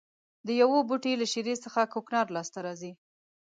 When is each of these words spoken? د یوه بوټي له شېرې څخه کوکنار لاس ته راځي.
د 0.45 0.47
یوه 0.61 0.79
بوټي 0.87 1.13
له 1.21 1.25
شېرې 1.31 1.55
څخه 1.63 1.81
کوکنار 1.93 2.25
لاس 2.35 2.47
ته 2.53 2.59
راځي. 2.65 2.91